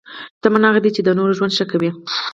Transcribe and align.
شتمن 0.37 0.63
هغه 0.67 0.79
دی 0.83 0.91
چې 0.95 1.01
د 1.03 1.09
نورو 1.17 1.35
ژوند 1.37 1.53
ښه 1.57 1.65
کوي. 1.71 1.91